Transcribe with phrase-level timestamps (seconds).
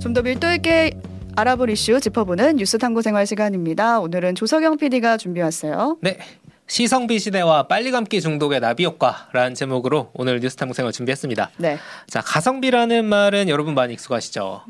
[0.00, 0.92] 좀 더 밀도 있게
[1.36, 3.98] 알아볼 이슈 짚어보는 뉴스 탐구 생활 시간입니다.
[4.00, 5.98] 오늘은 조석영 PD가 준비했어요.
[6.00, 6.18] 네.
[6.66, 11.50] 시성비 시대와 빨리 감기 중독의 나비 효과라는 제목으로 오늘 뉴스 탐구생을 준비했습니다.
[11.58, 11.78] 네.
[12.08, 14.62] 자, 가성비라는 말은 여러분 많이 익숙하시죠?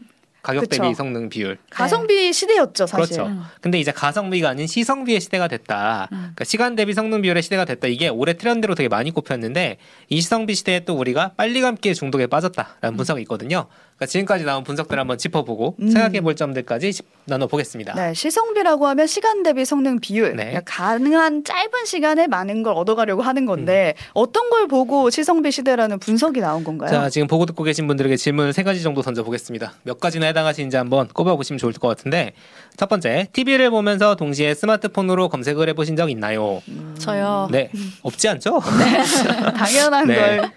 [0.42, 0.82] 가격 그쵸.
[0.82, 1.56] 대비 성능 비율.
[1.70, 3.16] 가성비 시대였죠, 사실.
[3.16, 3.34] 그렇죠.
[3.62, 6.08] 근데 이제 가성비가 아닌 시성비의 시대가 됐다.
[6.10, 7.86] 그러니까 시간 대비 성능 비율의 시대가 됐다.
[7.88, 9.78] 이게 올해 트렌드로 되게 많이 꼽혔는데
[10.10, 13.68] 이 시성비 시대에 또 우리가 빨리 감기의 중독에 빠졌다라는 분석이 있거든요.
[13.96, 15.88] 그러니까 지금까지 나온 분석들 한번 짚어보고 음.
[15.90, 17.94] 생각해 볼 점들까지 짚- 나눠 보겠습니다.
[17.94, 20.30] 네, 시성비라고 하면 시간 대비 성능 비율.
[20.36, 20.46] 네.
[20.46, 24.10] 그러니까 가능한 짧은 시간에 많은 걸 얻어가려고 하는 건데 음.
[24.14, 26.90] 어떤 걸 보고 시성비 시대라는 분석이 나온 건가요?
[26.90, 29.74] 자, 지금 보고 듣고 계신 분들에게 질문을 세 가지 정도 던져 보겠습니다.
[29.84, 32.32] 몇 가지나 해당하시는지 한번 꼽아 보시면 좋을 것 같은데
[32.76, 36.60] 첫 번째, TV를 보면서 동시에 스마트폰으로 검색을 해보신 적 있나요?
[36.98, 37.48] 저요.
[37.52, 37.70] 네,
[38.02, 38.60] 없지 않죠?
[39.56, 40.14] 당연한 네.
[40.16, 40.52] 걸.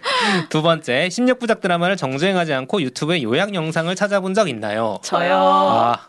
[0.49, 4.97] 두 번째, 16부작 드라마를 정주행하지 않고 유튜브에 요약 영상을 찾아본 적 있나요?
[5.03, 5.35] 저요.
[5.35, 5.99] 아,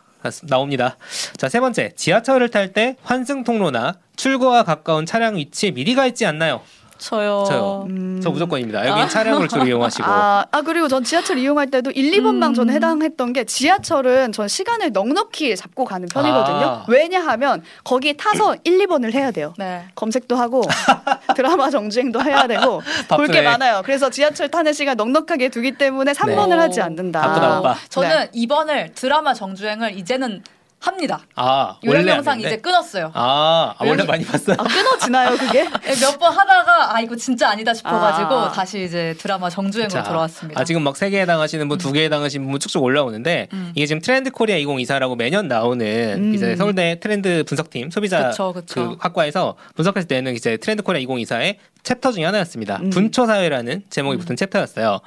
[0.47, 0.97] 나옵니다.
[1.37, 6.25] 자, 세 번째, 지하철을 탈 때 환승 통로나 출구와 가까운 차량 위치에 미리 가 있지
[6.25, 6.61] 않나요?
[6.99, 7.45] 저요.
[7.47, 7.85] 저요.
[7.89, 8.19] 음.
[8.21, 8.85] 저 무조건입니다.
[8.87, 10.03] 여기 차량을 주로 이용하시고.
[10.07, 12.53] 아, 아 그리고 전 지하철 이용할 때도 1, 2번방 음.
[12.53, 16.57] 저는 해당했던 게 지하철은 전 시간을 넉넉히 잡고 가는 편이거든요.
[16.57, 16.85] 아.
[16.87, 19.53] 왜냐하면 거기 타서 1, 2번을 해야 돼요.
[19.57, 19.85] 네.
[19.95, 20.61] 검색도 하고
[21.35, 23.39] 드라마 정주행도 해야 되고 볼 게.
[23.41, 23.81] 많아요.
[23.85, 26.55] 그래서 지하철 타는 시간 넉넉하게 두기 때문에 3번을 네.
[26.55, 27.21] 하지 않는다.
[27.21, 27.75] 바쁘다, 바빠.
[27.87, 30.43] 저는 이번을 드라마 정주행을 이제는
[30.79, 31.19] 합니다.
[31.35, 32.55] 아, 요약 원래 영상 안 했는데?
[32.55, 33.11] 이제 끊었어요.
[33.13, 34.55] 아, 아, 원래 많이 봤어요.
[34.59, 35.63] 아, 끊어지나요 그게?
[35.99, 38.51] 몇 번 하다가 아 이거 진짜 아니다 싶어가지고 아.
[38.51, 40.59] 다시 이제 드라마 정주행으로 자, 돌아왔습니다.
[40.59, 43.71] 아, 지금 막 세 개 해당하시는 분, 두 개 해당하시는 분 쭉쭉 올라오는데 음.
[43.75, 45.85] 이게 지금 트렌드 코리아 2024라고 매년 나오는
[46.17, 46.33] 음.
[46.33, 48.73] 이제 서울대 트렌드 분석팀 소비자 그쵸, 그쵸.
[48.91, 52.77] 그 학과에서 분석했을 때는 이제 트렌드 코리아 2024의 챕터 중에 하나였습니다.
[52.83, 52.89] 음.
[52.89, 54.99] 분초 사회라는 제목이 붙은 챕터였어요.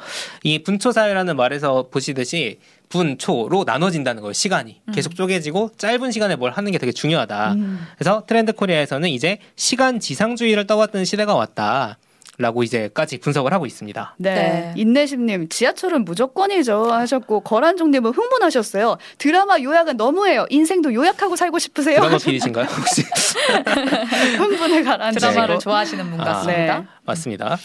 [0.43, 2.59] 이 분초 사회라는 말에서 보시듯이
[2.93, 4.35] 분 초로 나눠진다는 거예요.
[4.35, 4.93] 시간이 음.
[4.93, 7.53] 계속 쪼개지고 짧은 시간에 뭘 하는 게 되게 중요하다.
[7.55, 7.87] 음.
[7.97, 11.97] 그래서 트렌드 코리아에서는 이제 시간 지상주의를 떠왔던 시대가 왔다.
[12.39, 14.15] 라고 이제까지 분석을 하고 있습니다.
[14.19, 14.34] 네.
[14.34, 14.72] 네.
[14.77, 16.91] 인내심님, 지하철은 무조건이죠.
[16.91, 18.97] 하셨고, 거란종님은 흥분하셨어요.
[19.19, 20.47] 드라마 요약은 너무해요.
[20.49, 22.00] 인생도 요약하고 살고 싶으세요?
[22.00, 23.03] 드라마 필이신가요 혹시?
[24.39, 25.21] 흥분을 가라앉히고.
[25.21, 26.25] 드라마를 좋아하시는 분 아.
[26.25, 26.78] 같습니다.
[26.81, 26.87] 네.
[27.05, 27.59] 맞습니다.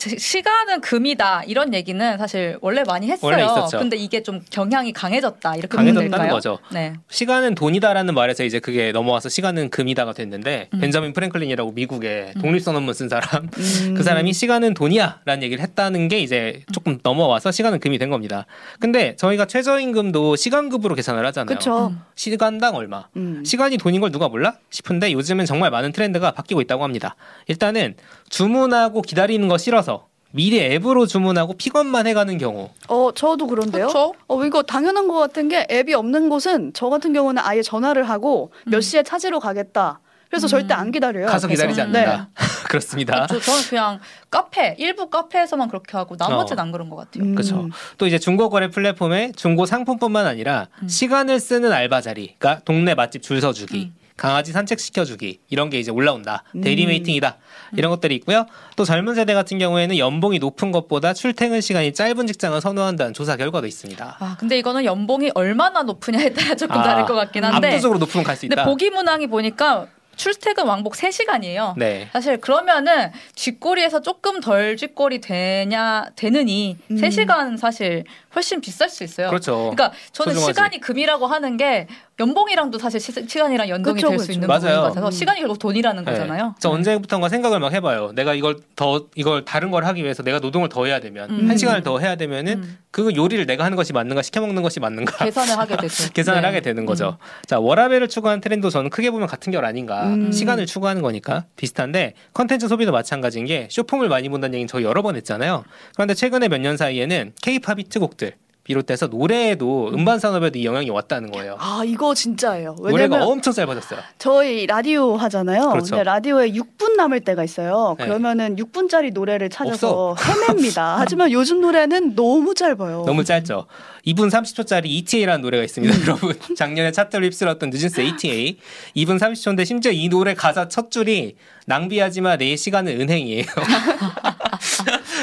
[0.00, 3.30] 제- 시간은 금이다 이런 얘기는 사실 원래 많이 했어요.
[3.30, 3.78] 원래 있었죠.
[3.78, 6.30] 근데 이게 좀 경향이 강해졌다 이렇게 강해졌다는?
[6.30, 6.58] 거죠.
[6.72, 6.94] 네.
[7.10, 10.80] 시간은 돈이다라는 말에서 이제 그게 넘어와서 시간은 금이다가 됐는데 음.
[10.80, 13.50] 벤자민 프랭클린이라고 미국의 독립선 언문 쓴 사람 음.
[13.94, 18.46] 그 사람이 시간은 돈이야라는 얘기를 했다는 게 이제 조금 넘어와서 시간은 금이 된 겁니다.
[18.78, 21.54] 근데 저희가 최저임금도 시간급으로 계산을 하잖아요.
[21.58, 21.88] 그쵸.
[21.88, 22.00] 음.
[22.14, 23.06] 시간당 얼마?
[23.16, 23.44] 음.
[23.44, 24.54] 시간이 돈인 걸 누가 몰라?
[24.70, 27.16] 싶은데 요즘은 정말 많은 트렌드가 바뀌고 있다고 합니다.
[27.48, 27.96] 일단은
[28.30, 29.89] 주문하고 기다리는 거 싫어서
[30.32, 32.70] 미리 앱으로 주문하고 픽업만 해가는 경우.
[32.88, 33.88] 어, 저도 그런데요.
[33.88, 34.14] 그렇죠.
[34.28, 38.52] 어, 이거 당연한 것 같은 게 앱이 없는 곳은 저 같은 경우는 아예 전화를 하고
[38.66, 38.80] 몇 음.
[38.80, 40.00] 시에 찾으러 가겠다.
[40.28, 40.48] 그래서 음.
[40.48, 41.26] 절대 안 기다려요.
[41.26, 41.66] 가서 앞에서.
[41.66, 41.98] 기다리지 네.
[42.04, 42.28] 않는다.
[42.70, 43.26] 그렇습니다.
[43.26, 43.98] 저, 저는 그냥
[44.30, 46.62] 카페 일부 카페에서만 그렇게 하고 나머지는 어.
[46.62, 47.24] 안 그런 것 같아요.
[47.24, 47.34] 음.
[47.34, 47.68] 그렇죠.
[47.98, 50.88] 또 이제 중고 거래 플랫폼에 중고 상품뿐만 아니라 음.
[50.88, 53.99] 시간을 쓰는 알바 자리, 그러니까 동네 맛집 줄 서주기, 음.
[54.20, 56.44] 강아지 산책 시켜주기 이런 게 이제 올라온다.
[56.54, 56.60] 음.
[56.60, 57.38] 대리 waiting이다.
[57.74, 58.44] 이런 것들이 있고요.
[58.76, 63.66] 또 젊은 세대 같은 경우에는 연봉이 높은 것보다 출퇴근 시간이 짧은 직장을 선호한다는 조사 결과도
[63.66, 64.16] 있습니다.
[64.20, 67.68] 아 근데 이거는 연봉이 얼마나 높으냐에 따라 조금 아, 다를 것 같긴 한데.
[67.68, 68.64] 압도적으로 높으면 갈수 근데 있다.
[68.66, 69.86] 보기 문항이 보니까
[70.16, 71.72] 출퇴근 왕복 3시간이에요.
[71.78, 72.10] 네.
[72.12, 76.96] 사실 그러면은 쥐꼬리에서 조금 덜 쥐꼬리 되냐 되느니 음.
[76.96, 78.04] 3시간 사실
[78.34, 79.30] 훨씬 비쌀 수 있어요.
[79.30, 79.70] 그렇죠.
[79.74, 80.52] 그러니까 저는 소중하지.
[80.54, 81.86] 시간이 금이라고 하는 게
[82.20, 84.30] 연봉이랑도 사실 시, 시간이랑 연동이 될 수.
[84.30, 84.60] 있는 맞아요.
[84.60, 85.10] 부분인 것 같아서 음.
[85.10, 86.10] 시간이 결국 돈이라는 네.
[86.12, 86.54] 거잖아요.
[86.60, 86.74] 저 네.
[86.76, 88.12] 언제부턴가 생각을 막 해봐요.
[88.14, 91.48] 내가 이걸 더 이걸 다른 걸 하기 위해서 내가 노동을 더 해야 되면 음.
[91.48, 92.78] 한 시간을 더 해야 되면은 음.
[92.90, 96.10] 그 요리를 내가 하는 것이 맞는가 시켜 먹는 것이 맞는가 계산을 하게 되죠.
[96.14, 96.46] 계산을 네.
[96.46, 97.16] 하게 되는 거죠.
[97.46, 100.04] 자 워라벨을 추구하는 트렌드 저는 크게 보면 같은 결 아닌가.
[100.08, 100.30] 음.
[100.30, 105.16] 시간을 추구하는 거니까 비슷한데 컨텐츠 소비도 마찬가지인 게 쇼폼을 많이 본다는 얘기는 저희 여러 번
[105.16, 105.64] 했잖아요.
[105.94, 108.34] 그런데 최근에 몇 년 사이에는 케이팝 히트곡들
[108.64, 111.56] 비롯해서 노래에도 음반 산업에도 이 영향이 왔다는 거예요.
[111.58, 112.76] 아, 이거 진짜예요.
[112.78, 113.98] 노래가 엄청 짧아졌어요.
[114.18, 115.70] 저희 라디오 하잖아요.
[115.70, 115.90] 그렇죠.
[115.90, 117.96] 근데 라디오에 6분 남을 때가 있어요.
[117.98, 118.04] 네.
[118.04, 120.14] 그러면은 6분짜리 노래를 찾아서
[120.48, 120.96] 헤맵니다.
[120.98, 123.04] 하지만 요즘 노래는 너무 짧아요.
[123.06, 123.66] 너무 짧죠.
[124.06, 126.02] 2분 30초짜리 ETA라는 노래가 있습니다, 음.
[126.02, 126.34] 여러분.
[126.56, 128.58] 작년에 차트를 휩쓸었던 뉴진스 ETA.
[128.96, 131.36] 2분 30초인데 심지어 이 노래 가사 첫 줄이
[131.66, 133.44] 낭비하지 마 내 시간은 은행이에요.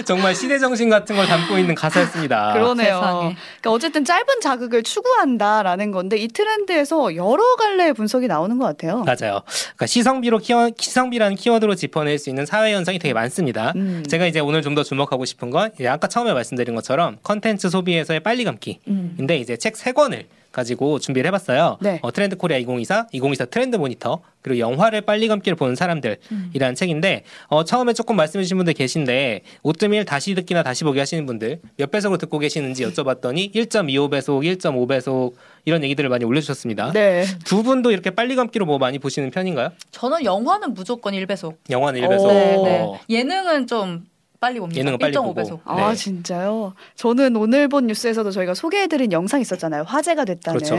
[0.05, 2.53] 정말 시대 정신 같은 걸 담고 있는 가사였습니다.
[2.53, 2.99] 그러네요.
[2.99, 9.03] 그러니까 어쨌든 짧은 자극을 추구한다라는 건데 이 트렌드에서 여러 갈래의 분석이 나오는 것 같아요.
[9.03, 9.41] 맞아요.
[9.45, 13.73] 그러니까 시성비로 키워, 시성비라는 키워드로 짚어낼 수 있는 사회 현상이 되게 많습니다.
[13.75, 14.03] 음.
[14.07, 18.43] 제가 이제 오늘 좀 더 주목하고 싶은 건 아까 처음에 말씀드린 것처럼 컨텐츠 소비에서의 빨리
[18.43, 18.79] 감기.
[18.88, 19.15] 음.
[19.17, 21.77] 근데 이제 책 세 권을 가지고 준비를 해봤어요.
[21.81, 21.99] 네.
[22.01, 27.63] 어, 트렌드 코리아 2024, 2024 트렌드 모니터 그리고 영화를 빨리 감기로 보는 사람들이라는 책인데 어,
[27.63, 32.39] 처음에 조금 말씀해주신 분들 계신데 오뜨밀 다시 듣기나 다시 보기 하시는 분들 몇 배속으로 듣고
[32.39, 35.33] 계시는지 여쭤봤더니 1.25배속, 1.5배속
[35.65, 36.91] 이런 얘기들을 많이 올려주셨습니다.
[36.93, 37.25] 네.
[37.45, 39.71] 두 분도 이렇게 빨리 감기로 뭐 많이 보시는 편인가요?
[39.91, 41.55] 저는 영화는 무조건 1배속.
[41.69, 42.07] 영화는 오.
[42.07, 42.27] 1배속.
[42.27, 42.63] 네, 어.
[42.63, 43.00] 네.
[43.09, 44.05] 예능은 좀
[44.39, 44.80] 빨리 봅니다.
[44.80, 45.50] 예능은 빨리 1.5배속.
[45.50, 45.62] 보고.
[45.66, 45.95] 아 네.
[45.95, 46.74] 진짜요?
[46.95, 49.84] 저는 오늘 본 뉴스에서도 저희가 소개해드린 영상 있었잖아요.
[49.84, 50.60] 화제가 됐다는.
[50.60, 50.75] 그렇죠.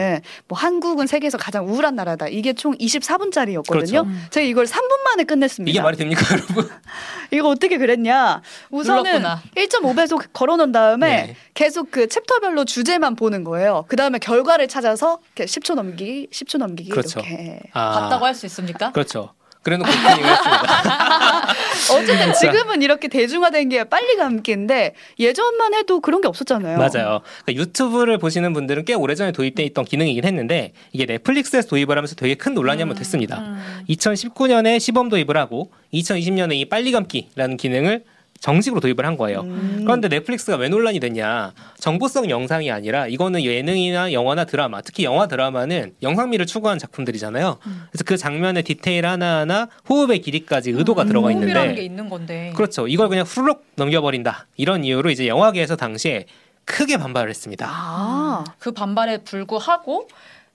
[0.47, 2.29] 뭐 한국은 세계에서 가장 우울한 나라다.
[2.29, 3.69] 이게 총 24분짜리였거든요.
[3.69, 4.07] 그렇죠.
[4.31, 5.71] 제가 이걸 3분 만에 끝냈습니다.
[5.71, 6.69] 이게 말이 됩니까, 여러분?
[7.33, 8.43] 이거 어떻게 그랬냐?
[8.71, 9.43] 우선은 눌렀구나.
[9.57, 11.37] 1.5배속 걸어놓은 다음에 네.
[11.55, 13.85] 계속 그 챕터별로 주제만 보는 거예요.
[13.89, 17.21] 그 다음에 결과를 찾아서 이렇게 10초 넘기기, 10초 넘기기 그렇죠.
[17.21, 17.61] 이렇게.
[17.73, 18.93] 아, 봤다고 할 수 있습니까?
[18.93, 19.33] 그렇죠.
[19.63, 21.55] 그래놓고 오프닝을 했습니다.
[21.93, 26.79] 어쨌든 지금은 이렇게 대중화된 게 빨리 감기인데 예전만 해도 그런 게 없었잖아요.
[26.79, 27.21] 맞아요.
[27.45, 32.35] 그러니까 유튜브를 보시는 분들은 꽤 오래전에 도입돼 있던 기능이긴 했는데 이게 넷플릭스에서 도입을 하면서 되게
[32.35, 33.39] 큰 논란이 한번 됐습니다.
[33.39, 33.85] 음.
[33.89, 38.05] 2019년에 시범 도입을 하고 2020년에 이 빨리 감기라는 기능을
[38.41, 39.41] 정식으로 도입을 한 거예요.
[39.41, 39.81] 음.
[39.85, 41.53] 그런데 넷플릭스가 왜 논란이 됐냐?
[41.79, 47.59] 정보성 영상이 아니라 이거는 예능이나 영화나 드라마, 특히 영화 드라마는 영상미를 추구하는 작품들이잖아요.
[47.63, 52.53] 그래서 그 장면의 디테일 하나하나 호흡의 길이까지 의도가 들어가 호흡이라는 게 있는데 있는 건데.
[52.55, 52.87] 그렇죠.
[52.87, 54.47] 이걸 그냥 후루룩 넘겨버린다.
[54.57, 56.27] 이런 이유로 이제 영화계에서 당시에
[56.65, 57.67] 크게 반발을 했습니다.
[57.69, 60.09] 아, 그 반발에 불구하고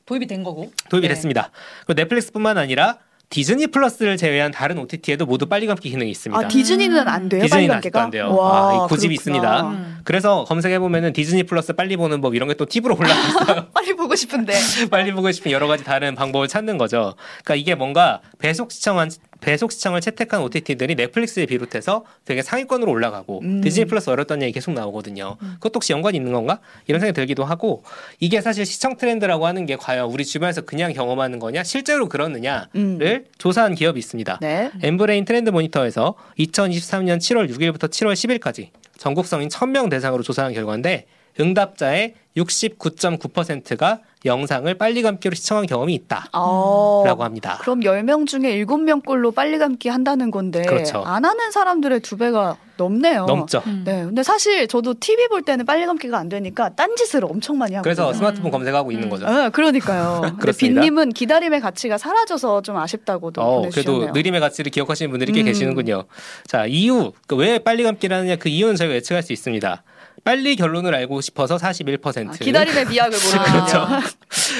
[0.05, 0.71] 도입이 된 거고.
[0.89, 1.13] 도입이 네.
[1.15, 1.49] 됐습니다.
[1.85, 2.97] 그리고 넷플릭스뿐만 아니라
[3.33, 6.45] 디즈니 플러스를 제외한 다른 OTT에도 모두 빨리 감기 기능이 있습니다.
[6.45, 7.41] 아 디즈니는 안 돼요?
[7.41, 8.03] 디즈니는 빨리 감기가?
[8.03, 8.31] 안 돼요.
[8.35, 9.15] 와, 아, 이 고집이.
[9.15, 9.61] 있습니다.
[9.69, 9.97] 음.
[10.03, 13.69] 그래서 검색해 보면은 디즈니 플러스 빨리 보는 법 이런 게 또 팁으로 올라왔어요.
[13.73, 14.53] 빨리 보고 싶은데.
[14.91, 17.15] 빨리 보고 싶은 여러 가지 다른 방법을 찾는 거죠.
[17.43, 19.09] 그러니까 이게 뭔가 배속 시청한
[19.43, 23.61] 배속 시청을 채택한 OTT들이 넷플릭스에 비롯해서 되게 상위권으로 올라가고 음.
[23.61, 25.35] 디즈니 플러스 어렵단 얘기 계속 나오거든요.
[25.55, 26.59] 그것도 혹시 연관이 있는 건가?
[26.87, 27.83] 이런 생각이 들기도 하고
[28.19, 33.25] 이게 사실 시청 트렌드라고 하는 게 과연 우리 주변에서 그냥 경험하는 거냐 실제로 그렇느냐를 음.
[33.37, 34.39] 조사한 기업이 있습니다.
[34.41, 34.71] 네.
[34.81, 41.05] 엠브레인 트렌드 모니터에서 2023년 7월 6일부터 7월 10일까지 전국 성인 1000명 대상으로 조사한 결과인데
[41.39, 47.15] 응답자의 69.9%가 영상을 빨리 감기로 시청한 경험이 있다라고 어.
[47.19, 47.57] 합니다.
[47.61, 51.03] 그럼 10명 중에 7명꼴로 빨리 감기 한다는 건데 그렇죠.
[51.05, 53.25] 안 하는 사람들의 두 배가 넘네요.
[53.25, 53.61] 넘죠.
[53.67, 53.83] 음.
[53.85, 54.03] 네.
[54.03, 58.09] 근데 사실 저도 TV 볼 때는 빨리 감기가 안 되니까 딴짓을 엄청 많이 하고 그래서
[58.09, 58.13] 음.
[58.13, 59.27] 스마트폰 검색하고 있는 거죠.
[59.29, 60.21] 네, 그러니까요.
[60.57, 63.99] 빈님은 기다림의 가치가 사라져서 좀 아쉽다고도 어, 보내주셨네요.
[63.99, 65.45] 그래도 느림의 가치를 기억하시는 분들이 꽤 음.
[65.45, 66.05] 계시는군요.
[66.47, 67.11] 자, 이유.
[67.27, 69.83] 그 왜 빨리 감기라느냐 그 이유는 저희가 예측할 수 있습니다.
[70.23, 72.29] 빨리 결론을 알고 싶어서 41%.
[72.29, 73.65] 아, 기다림의 미학을 모르거든요.
[73.67, 73.87] 그렇죠.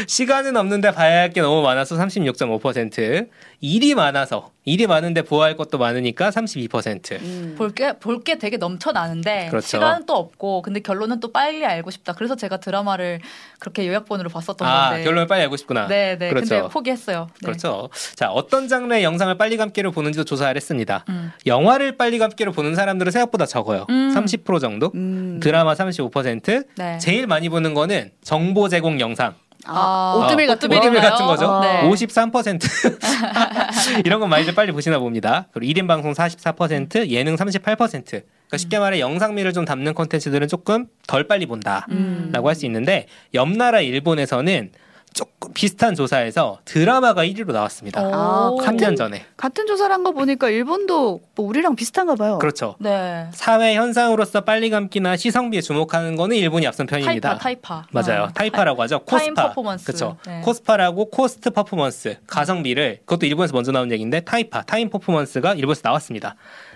[0.07, 3.27] 시간은 없는데 봐야 할 게 너무 많아서 36.5%.
[3.63, 7.21] 일이 많아서 일이 많은데 보아할 것도 많으니까 32%.
[7.21, 7.56] 음.
[7.57, 9.68] 볼게 볼 게 되게 넘쳐나는데 그렇죠.
[9.68, 12.12] 시간은 또 없고 근데 결론은 또 빨리 알고 싶다.
[12.13, 13.19] 그래서 제가 드라마를
[13.60, 15.04] 그렇게 요약본으로 봤었던 아, 건데.
[15.06, 15.88] 결론을 빨리 알고 싶구나.
[15.88, 16.30] 네, 네.
[16.30, 16.50] 그렇죠.
[16.56, 17.27] 근데 포기했어요.
[17.42, 17.45] 네.
[17.45, 17.89] 그렇죠.
[18.15, 21.06] 자, 어떤 장르의 영상을 빨리 감기로 보는지도 조사를 했습니다.
[21.09, 21.31] 음.
[21.45, 23.86] 영화를 빨리 감기로 보는 사람들은 생각보다 적어요.
[23.89, 24.13] 음.
[24.13, 24.92] 30% 정도.
[24.95, 25.39] 음.
[25.42, 26.66] 드라마 35%.
[26.77, 26.98] 네.
[27.00, 29.36] 제일 많이 보는 거는 정보 제공 영상.
[29.65, 31.10] 아, 아, 오뜨밀 어, 같은 오뜨밀 거.
[31.10, 31.60] 같은 거죠.
[31.62, 31.83] 네.
[31.89, 32.60] 53%.
[34.06, 35.48] 이런 건 많이들 빨리 보시나 봅니다.
[35.54, 37.77] 그리고 1인 방송 44%, 예능 38%.
[37.77, 42.31] 그러니까 쉽게 말해 영상미를 좀 담는 콘텐츠들은 조금 덜 빨리 본다라고 음.
[42.45, 44.71] 할수 있는데 옆 나라 일본에서는
[45.13, 48.02] 조금 비슷한 조사에서 드라마가 1위로 나왔습니다.
[48.02, 48.59] 아, 오.
[48.61, 49.26] 3년 전에.
[49.37, 52.37] 같은 조사를 한 거 보니까 일본도 뭐 우리랑 비슷한가 봐요.
[52.40, 52.76] 그렇죠.
[52.80, 53.28] 네.
[53.33, 57.37] 사회 현상으로서 빨리 감기나 시성비에 주목하는 거는 일본이 앞선 편입니다.
[57.37, 57.87] タイパ, タイパ.
[57.92, 58.23] 맞아요.
[58.23, 58.28] 어.
[58.33, 58.99] 타이파라고 하죠.
[59.06, 59.49] 코스파.
[59.49, 59.85] 퍼포먼스.
[59.85, 60.18] 그렇죠.
[60.28, 60.42] 네.
[60.44, 66.35] コスパ라고 cost performance, 가성비를 그것도 일본에서 먼저 나온 얘기인데 タイパ, time performance가 일본에서 나왔습니다.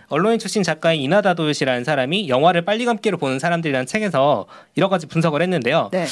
[0.09, 4.45] 언론인 출신 작가인 이나다 도요시라는 사람이 영화를 빨리 감기로 보는 사람들이라는 책에서
[4.77, 5.89] 여러 가지 분석을 했는데요.
[5.91, 6.05] 네.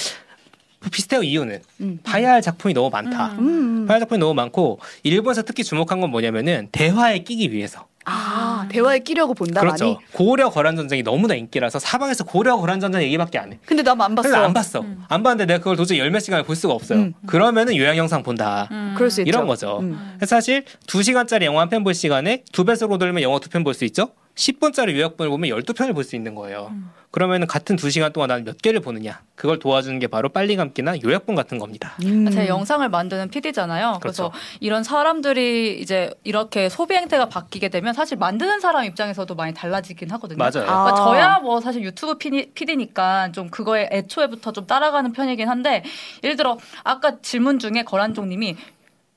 [0.90, 1.24] 비슷해요.
[1.24, 2.00] 이유는 음.
[2.04, 3.34] 봐야 할 작품이 너무 많다.
[3.40, 3.48] 음.
[3.82, 3.86] 음.
[3.88, 7.88] 봐야 할 작품이 너무 많고 일본에서 특히 주목한 건 뭐냐면은 대화에 끼기 위해서.
[8.08, 9.84] 아, 대화에 끼려고 본다 그렇죠.
[9.86, 9.98] 많이.
[10.14, 13.60] 고려 거란 전쟁이 너무나 인기라서 사방에서 고려 거란 전쟁 얘기밖에 안 해.
[13.66, 14.22] 근데 나 안 봤어.
[14.30, 14.82] 그래서 안 봤어.
[14.82, 15.04] 음.
[15.10, 17.00] 안 봤는데 내가 그걸 도저히 열몇 시간을 볼 수가 없어요.
[17.00, 17.14] 음.
[17.26, 18.68] 그러면은 요약 영상 본다.
[18.72, 18.94] 음.
[18.96, 19.28] 그럴 수 있죠.
[19.30, 19.80] 이런 거죠.
[19.82, 20.20] 음.
[20.28, 23.74] 사실 두 시간짜리 영화 한 편 볼 시간에 두 배속으로 돌면 영화 두 편 볼
[23.74, 24.10] 수 있죠.
[24.36, 26.68] 10분짜리 요약본을 보면 12편을 볼 수 있는 거예요.
[26.72, 26.92] 음.
[27.10, 29.22] 그러면 같은 2시간 동안 난몇 개를 보느냐.
[29.36, 31.96] 그걸 도와주는 게 바로 빨리 감기나 요약본 같은 겁니다.
[32.04, 32.30] 음.
[32.30, 34.00] 제 영상을 만드는 PD잖아요.
[34.02, 34.46] 그래서 그렇죠.
[34.60, 40.38] 이런 사람들이 이제 이렇게 소비 행태가 바뀌게 되면 사실 만드는 사람 입장에서도 많이 달라지긴 하거든요.
[40.38, 40.70] 맞아요.
[40.70, 40.84] 아.
[40.84, 45.84] 그러니까 저야 뭐 사실 유튜브 PD니까 좀 그거에 애초에부터 좀 따라가는 편이긴 한데
[46.22, 48.58] 예를 들어 아까 질문 중에 거란종 님이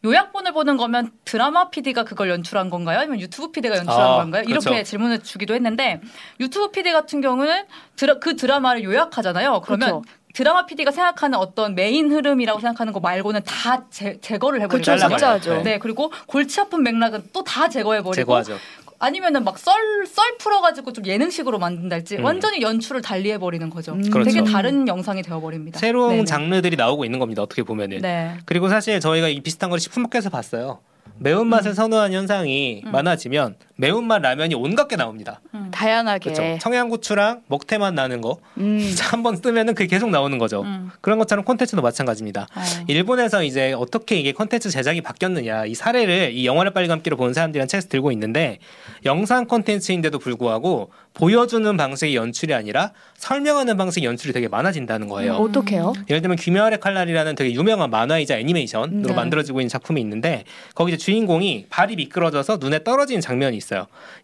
[0.04, 3.00] 요약본을 보는 거면 드라마 PD가 그걸 연출한 건가요?
[3.00, 4.44] 아니면 유튜브 PD가 연출한 아, 건가요?
[4.46, 4.82] 이렇게 그렇죠.
[4.84, 6.00] 질문을 주기도 했는데
[6.38, 7.64] 유튜브 PD 같은 경우는
[7.96, 9.60] 드라, 그 드라마를 요약하잖아요.
[9.64, 10.02] 그러면 그렇죠.
[10.34, 14.96] 드라마 PD가 생각하는 어떤 메인 흐름이라고 생각하는 거 말고는 다 제, 제거를 해버리고.
[14.98, 15.62] 삭제하죠.
[15.62, 18.56] 네 그리고 골치 아픈 맥락은 또 다 제거해버리고 제거하죠.
[18.98, 22.24] 아니면은 막 썰 썰 풀어가지고 좀 예능식으로 만든달지 음.
[22.24, 23.92] 완전히 연출을 달리해 버리는 거죠.
[23.92, 24.10] 음.
[24.10, 24.30] 그렇죠.
[24.30, 25.78] 되게 다른 영상이 되어 버립니다.
[25.78, 26.24] 새로운 네네.
[26.24, 27.42] 장르들이 나오고 있는 겁니다.
[27.42, 28.00] 어떻게 보면은.
[28.00, 28.34] 네.
[28.44, 30.80] 그리고 사실 저희가 이 비슷한 걸 식품업계에서 봤어요.
[31.18, 35.40] 매운맛을 선호하는 현상이 많아지면 매운맛 라면이 온갖 게 나옵니다.
[35.70, 36.32] 다양하게.
[36.32, 36.58] 그렇죠.
[36.60, 38.80] 청양고추랑 먹태맛 나는 거 음.
[39.00, 40.62] 한번 쓰면은 그게 계속 나오는 거죠.
[40.62, 40.90] 음.
[41.00, 42.48] 그런 것처럼 콘텐츠도 마찬가지입니다.
[42.54, 42.60] 어.
[42.88, 47.68] 일본에서 이제 어떻게 이게 콘텐츠 제작이 바뀌었느냐 이 사례를 이 영화를 빨리 감기로 본 사람들이란
[47.68, 48.58] 책에서 들고 있는데
[49.04, 55.34] 영상 콘텐츠인데도 불구하고 보여주는 방식의 연출이 아니라 설명하는 방식의 연출이 되게 많아진다는 거예요.
[55.34, 55.92] 어떡해요?
[56.08, 59.14] 예를 들면 귀멸의 칼날이라는 되게 유명한 만화이자 애니메이션으로 네.
[59.14, 60.44] 만들어지고 있는 작품이 있는데
[60.74, 63.67] 거기 이제 주인공이 발이 미끄러져서 눈에 떨어지는 장면이 있어요.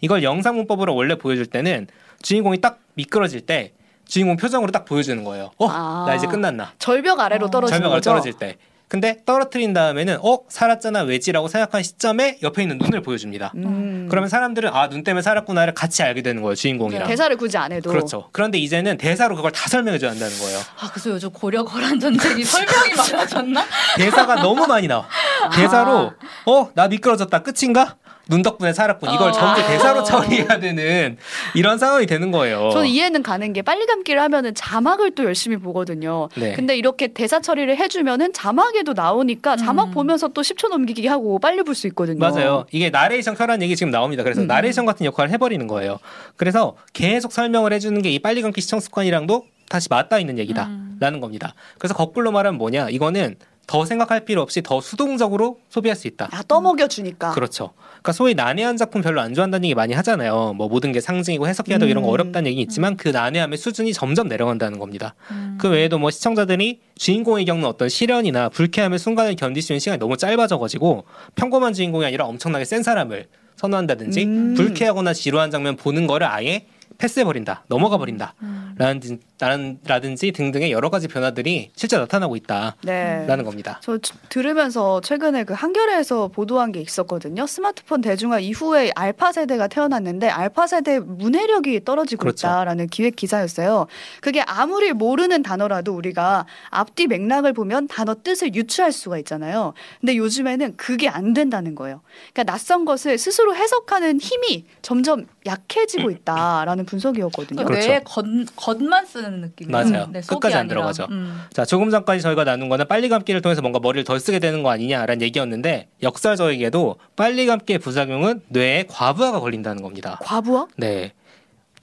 [0.01, 1.87] 이걸 영상 문법으로 원래 보여줄 때는
[2.23, 3.73] 주인공이 딱 미끄러질 때
[4.07, 5.51] 주인공 표정으로 딱 보여주는 거예요.
[5.59, 6.05] 어, 아.
[6.07, 6.73] 나 이제 끝났나?
[6.79, 7.51] 절벽 아래로 어.
[7.51, 8.11] 떨어지는 절벽 아래 거죠.
[8.11, 8.57] 떨어질 때.
[8.87, 13.53] 근데 떨어뜨린 다음에는 어 살았잖아 왜지라고 생각한 시점에 옆에 있는 눈을 보여줍니다.
[13.57, 14.07] 음.
[14.11, 17.09] 그러면 사람들은 아 눈 때문에 살았구나를 같이 알게 되는 거예요 주인공이랑.
[17.09, 18.29] 대사를 굳이 안 해도 그렇죠.
[18.31, 20.59] 그런데 이제는 대사로 그걸 다 설명해 줘야 한다는 거예요.
[20.81, 23.65] 아 그래서 요즘 고려 거란 전쟁이 설명이 많아졌나?
[23.97, 25.09] 대사가 너무 많이 나와.
[25.55, 26.13] 대사로
[26.45, 27.97] 어 나 미끄러졌다 끝인가?
[28.29, 29.11] 눈 덕분에 살았군.
[29.13, 29.33] 이걸 어.
[29.33, 31.17] 전부 대사로 처리해야 되는
[31.55, 32.71] 이런 상황이 되는 거예요.
[32.73, 36.29] 저는 이해는 가는 게 빨리 감기를 하면은 자막을 또 열심히 보거든요.
[36.37, 36.53] 네.
[36.55, 39.91] 근데 이렇게 대사 처리를 해주면은 자막에도 나오니까 자막 음.
[39.93, 42.19] 보면서 또 10초 넘기기 하고 빨리 볼 수 있거든요.
[42.21, 42.65] 맞아요.
[42.73, 44.23] 이게 나레이션 켜라는 얘기 지금 나옵니다.
[44.23, 44.47] 그래서 음.
[44.47, 45.99] 나레이션 같은 역할을 해버리는 거예요.
[46.37, 51.53] 그래서 계속 설명을 해주는 게 이 빨리 감기 시청 습관이랑도 다시 맞닿아 있는 얘기다라는 겁니다.
[51.79, 52.91] 그래서 거꾸로 말하면 뭐냐?
[52.91, 53.35] 이거는
[53.67, 56.29] 더 생각할 필요 없이 더 수동적으로 소비할 수 있다.
[56.31, 57.33] 아 떠먹여 주니까.
[57.33, 57.73] 그렇죠.
[57.89, 60.53] 그러니까 소위 난해한 작품 별로 안 좋아한다는 얘기 많이 하잖아요.
[60.55, 62.13] 뭐 모든 게 상징이고 해석해야 되고 이런 거 음.
[62.13, 65.15] 어렵다는 얘기 있지만 그 난해함의 수준이 점점 내려간다는 겁니다.
[65.31, 65.57] 음.
[65.61, 70.17] 그 외에도 뭐 시청자들이 주인공이 겪는 어떤 시련이나 불쾌함의 순간을 견딜 수 있는 시간이 너무
[70.17, 71.05] 짧아져 가지고
[71.35, 74.55] 평범한 주인공이 아니라 엄청나게 센 사람을 선호한다든지 음.
[74.55, 76.67] 불쾌하거나 지루한 장면 보는 거를 아예
[77.09, 78.75] 패스해버린다, 넘어가 버린다, 음.
[78.79, 83.43] 라든지, 라든- 라든지 등등의 여러 가지 변화들이 실제 나타나고 있다라는 네.
[83.45, 83.79] 겁니다.
[83.83, 87.47] 저 주- 들으면서 최근에 그 한겨레에서 보도한 게 있었거든요.
[87.47, 92.47] 스마트폰 대중화 이후에 알파 세대가 태어났는데 알파 세대 문해력이 떨어지고 그렇죠.
[92.47, 93.87] 있다라는 기획 기사였어요.
[94.23, 99.75] 그게 아무리 모르는 단어라도 우리가 앞뒤 맥락을 보면 단어 뜻을 유추할 수가 있잖아요.
[100.01, 102.01] 근데 요즘에는 그게 안 된다는 거예요.
[102.33, 107.65] 그러니까 낯선 것을 스스로 해석하는 힘이 점점 약해지고 있다라는 분석이었거든요.
[107.65, 107.89] 그러니까 그렇죠.
[107.89, 108.25] 뇌에 겉,
[108.57, 109.73] 겉만 쓰는 느낌이에요.
[109.91, 110.09] 맞아요.
[110.11, 110.75] 네, 끝까지 안 아니라.
[110.75, 111.07] 들어가죠.
[111.11, 111.43] 음.
[111.53, 114.71] 자, 조금 전까지 저희가 나눈 거는 빨리 감기를 통해서 뭔가 머리를 덜 쓰게 되는 거
[114.71, 120.19] 아니냐라는 얘기였는데 역설적이게도 빨리 감기의 부작용은 뇌에 과부하가 걸린다는 겁니다.
[120.23, 120.67] 과부하?
[120.77, 121.13] 네.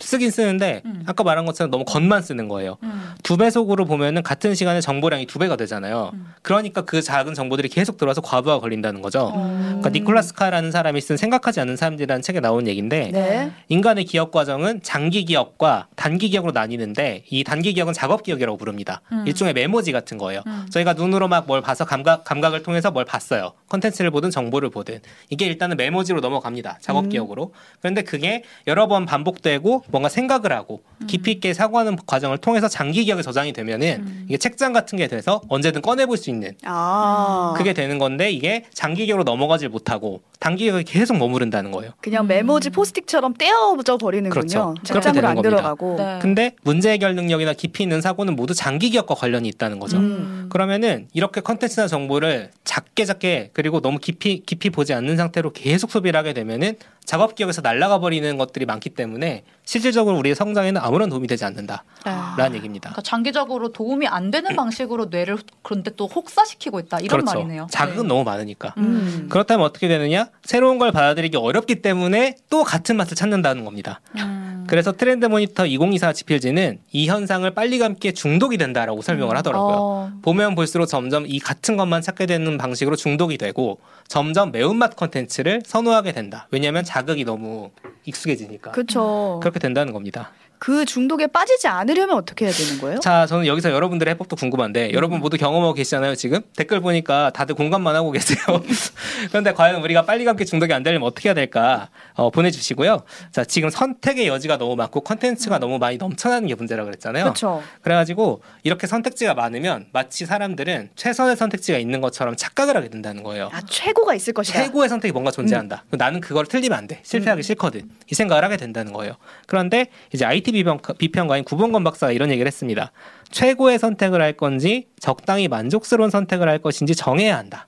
[0.02, 1.04] 쓰긴 쓰는데 음.
[1.06, 2.78] 아까 말한 것처럼 너무 겉만 쓰는 거예요.
[2.84, 3.14] 음.
[3.24, 6.12] 두 배속으로 보면은 같은 시간에 정보량이 두 배가 되잖아요.
[6.14, 6.34] 음.
[6.42, 9.32] 그러니까 그 작은 정보들이 계속 들어와서 과부하가 걸린다는 거죠.
[9.34, 9.64] 어.
[9.66, 13.52] 그러니까 니콜라스 카라는 사람이 쓴 생각하지 않는 사람들이라는 책에 나온 얘기인데 네.
[13.70, 19.02] 인간의 기억 과정은 장기 기억과 단기 기억으로 나뉘는데 이 단기 기억은 작업 기억이라고 부릅니다.
[19.12, 19.24] 음.
[19.28, 20.42] 일종의 메모지 같은 거예요.
[20.48, 20.66] 음.
[20.72, 23.54] 저희가 눈으로 막 뭘 봐서 감각 감각을 통해서 뭘 봤어요.
[23.70, 26.78] 컨텐츠를 보든 정보를 보든 이게 일단은 메모지로 넘어갑니다.
[26.82, 27.10] 작업 음.
[27.10, 27.54] 기억으로.
[27.80, 33.22] 그런데 그게 여러 번 반복되고 뭔가 생각을 하고 깊이 있게 사고하는 과정을 통해서 장기 기억에
[33.22, 34.26] 저장이 되면은 음.
[34.28, 37.54] 이게 책장 같은 게 돼서 언제든 꺼내 볼 수 있는 아.
[37.58, 41.94] 그게 되는 건데 이게 장기 기억으로 넘어가질 못하고 단기 기억에 계속 머무른다는 거예요.
[42.02, 42.28] 그냥 음.
[42.28, 44.30] 메모지 포스트잇처럼 떼어져 버리는군요.
[44.40, 44.74] 그렇죠.
[44.84, 45.56] 그렇게 책장으로 되는 안 겁니다.
[45.58, 45.96] 들어가고.
[45.98, 46.20] 네.
[46.22, 49.98] 근데 문제 해결 능력이나 깊이 있는 사고는 모두 장기 기억과 관련이 있다는 거죠.
[49.98, 50.48] 음.
[50.52, 56.18] 그러면은 이렇게 컨텐츠나 정보를 작게 작게 그리고 너무 깊이 깊이 보지 않는 상태로 계속 소비를
[56.18, 61.46] 하게 되면은 작업 기억에서 날아가 버리는 것들이 많기 때문에 실질적으로 우리의 성장에는 아무런 도움이 되지
[61.46, 62.56] 않는다라는 네.
[62.56, 62.90] 얘기입니다.
[62.90, 67.40] 그러니까 장기적으로 도움이 안 되는 방식으로 뇌를 그런데 또 혹사시키고 있다 이런 그렇죠.
[67.40, 67.68] 말이네요.
[67.72, 68.08] 자극은 네.
[68.08, 68.74] 너무 많으니까.
[68.78, 69.28] 음.
[69.30, 70.30] 그렇다면 어떻게 되느냐?
[70.44, 74.02] 새로운 걸 받아들이기 어렵기 때문에 또 같은 맛을 찾는다는 겁니다.
[74.18, 74.66] 음.
[74.68, 79.76] 그래서 트렌드 모니터 2024 지필지는 이 현상을 빨리 감기에 중독이 된다라고 설명을 하더라고요.
[79.78, 85.64] 어, 보면 볼수록 점점 이 같은 것만 찾게 되는 방식으로 중독이 되고 점점 매운맛 컨텐츠를
[85.66, 86.48] 선호하게 된다.
[86.52, 87.72] 왜냐하면 자극이 너무
[88.04, 88.72] 익숙해지니까.
[88.72, 89.40] 그렇죠.
[89.42, 90.34] 그렇게 된다는 겁니다.
[90.62, 93.00] 그 중독에 빠지지 않으려면 어떻게 해야 되는 거예요?
[93.00, 96.42] 자, 저는 여기서 여러분들의 해법도 궁금한데 여러분 모두 경험하고 계시잖아요, 지금?
[96.56, 98.38] 댓글 보니까 다들 공감만 하고 계세요.
[99.30, 101.90] 그런데 과연 우리가 빨리 감기 중독이 안 되려면 어떻게 해야 될까?
[102.14, 103.02] 어, 보내주시고요.
[103.32, 107.24] 자, 지금 선택의 여지가 너무 많고 컨텐츠가 너무 많이 넘쳐나는 게 문제라고 그랬잖아요.
[107.24, 107.64] 그렇죠.
[107.82, 113.50] 그래가지고 이렇게 선택지가 많으면 마치 사람들은 최선의 선택지가 있는 것처럼 착각을 하게 된다는 거예요.
[113.52, 114.62] 아 최고가 있을 것이다.
[114.62, 115.86] 최고의 선택이 뭔가 존재한다.
[115.90, 117.00] 나는 그걸 틀리면 안 돼.
[117.02, 117.90] 실패하기 싫거든.
[118.12, 119.16] 이 생각을 하게 된다는 거예요.
[119.48, 122.92] 그런데 이제 IT 비평, 비평가인 구본건 박사가 이런 얘기를 했습니다.
[123.32, 127.68] 최고의 선택을 할 건지 적당히 만족스러운 선택을 할 것인지 정해야 한다.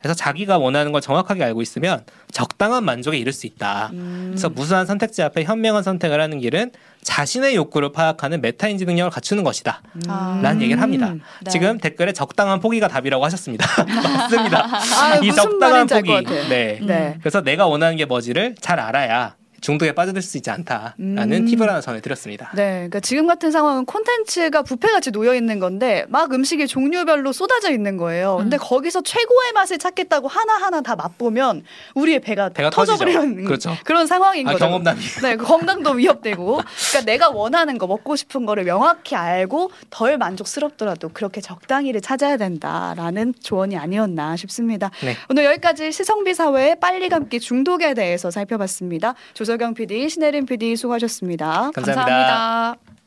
[0.00, 3.90] 그래서 자기가 원하는 걸 정확하게 알고 있으면 적당한 만족에 이를 수 있다.
[3.92, 4.28] 음.
[4.30, 6.70] 그래서 무수한 선택지 앞에 현명한 선택을 하는 길은
[7.02, 9.82] 자신의 욕구를 파악하는 메타인지 능력을 갖추는 것이다.
[10.08, 10.40] 아.
[10.42, 11.14] 라는 얘기를 합니다.
[11.42, 11.50] 네.
[11.50, 13.66] 지금 댓글에 적당한 포기가 답이라고 하셨습니다.
[13.84, 14.66] 맞습니다.
[14.66, 16.12] 아, 이 적당한 포기.
[16.48, 16.78] 네.
[16.82, 17.18] 네.
[17.20, 21.44] 그래서 내가 원하는 게 뭐지를 잘 알아야 중독에 빠져들 수 있지 않다라는 음.
[21.46, 22.50] 팁을 하나 전해드렸습니다.
[22.54, 27.96] 네, 그러니까 지금 같은 상황은 콘텐츠가 부패같이 놓여 있는 건데 막 음식이 종류별로 쏟아져 있는
[27.96, 28.36] 거예요.
[28.38, 31.62] 근데 거기서 최고의 맛을 찾겠다고 하나 하나 다 맛보면
[31.94, 33.76] 우리의 배가, 배가 터져버리는 그렇죠.
[33.84, 34.64] 그런 상황인 아, 거죠.
[34.64, 35.00] 경험담이.
[35.22, 36.60] 네, 그 건강도 위협되고.
[36.90, 43.34] 그러니까 내가 원하는 거 먹고 싶은 거를 명확히 알고 덜 만족스럽더라도 그렇게 적당히를 찾아야 된다라는
[43.42, 44.90] 조언이 아니었나 싶습니다.
[45.02, 45.16] 네.
[45.28, 49.14] 오늘 여기까지 시성비 사회의 빨리 감기 중독에 대해서 살펴봤습니다.
[49.34, 51.72] 조 석영 PD, 신혜림 PD 수고하셨습니다.
[51.74, 52.04] 감사합니다.
[52.04, 52.99] 감사합니다.